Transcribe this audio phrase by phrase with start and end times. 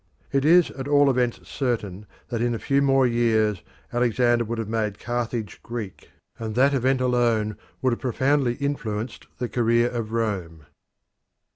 [0.31, 3.61] It is at all events certain that in a few more years
[3.93, 9.47] Alexander would have made Carthage Greek, and that event alone would have profoundly influenced the
[9.47, 10.65] career of Rome.